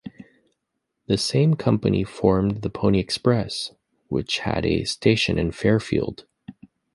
This 1.05 1.23
same 1.23 1.53
company 1.53 2.03
formed 2.03 2.63
the 2.63 2.71
Pony 2.71 2.97
Express, 2.97 3.71
which 4.07 4.39
had 4.39 4.65
a 4.65 4.83
station 4.85 5.37
in 5.37 5.51
Fairfield. 5.51 6.25